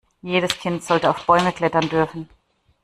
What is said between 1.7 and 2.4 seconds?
dürfen.